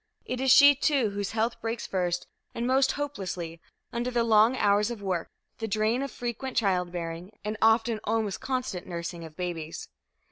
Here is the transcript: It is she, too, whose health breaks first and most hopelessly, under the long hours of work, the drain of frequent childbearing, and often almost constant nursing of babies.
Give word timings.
It 0.25 0.41
is 0.41 0.49
she, 0.49 0.73
too, 0.73 1.11
whose 1.11 1.29
health 1.33 1.61
breaks 1.61 1.85
first 1.85 2.25
and 2.55 2.65
most 2.65 2.93
hopelessly, 2.93 3.61
under 3.93 4.09
the 4.09 4.23
long 4.23 4.57
hours 4.57 4.89
of 4.89 4.99
work, 5.03 5.29
the 5.59 5.67
drain 5.67 6.01
of 6.01 6.09
frequent 6.09 6.57
childbearing, 6.57 7.33
and 7.45 7.55
often 7.61 7.99
almost 8.03 8.41
constant 8.41 8.87
nursing 8.87 9.23
of 9.25 9.37
babies. 9.37 9.89